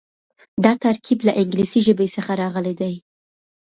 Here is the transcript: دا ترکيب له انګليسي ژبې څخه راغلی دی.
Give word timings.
دا 0.63 0.71
ترکيب 0.83 1.19
له 1.27 1.31
انګليسي 1.41 1.79
ژبې 1.87 2.07
څخه 2.15 2.31
راغلی 2.41 2.73
دی. 2.81 2.93